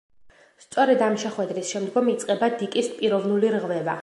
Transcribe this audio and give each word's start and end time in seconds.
სწორედ 0.63 1.03
ამ 1.09 1.17
შეხვედრის 1.25 1.75
შემდგომ 1.75 2.11
იწყება 2.17 2.53
დიკის 2.63 2.93
პიროვნული 2.97 3.57
რღვევა. 3.59 3.99